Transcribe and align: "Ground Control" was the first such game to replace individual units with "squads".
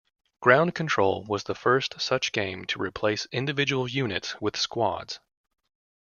"Ground 0.41 0.73
Control" 0.73 1.23
was 1.25 1.43
the 1.43 1.53
first 1.53 2.01
such 2.01 2.31
game 2.31 2.65
to 2.65 2.81
replace 2.81 3.27
individual 3.31 3.87
units 3.87 4.35
with 4.41 4.57
"squads". 4.57 5.19